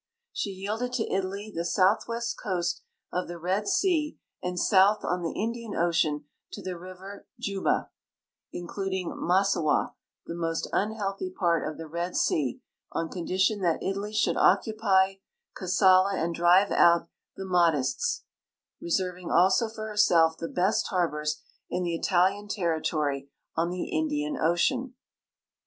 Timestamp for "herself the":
19.87-20.47